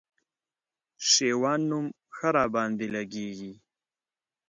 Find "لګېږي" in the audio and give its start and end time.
2.95-3.53